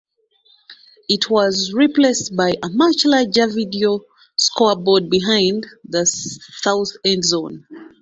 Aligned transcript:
It 1.09 1.29
was 1.29 1.73
replaced 1.75 2.35
by 2.35 2.53
a 2.63 2.69
much 2.69 3.05
larger 3.05 3.45
video 3.45 3.99
scoreboard 4.35 5.11
behind 5.11 5.67
the 5.87 6.07
south 6.07 6.93
endzone. 7.05 7.67